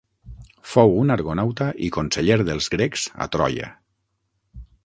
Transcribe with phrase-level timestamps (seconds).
[0.69, 3.73] Fou un argonauta i conseller dels grecs a Troia.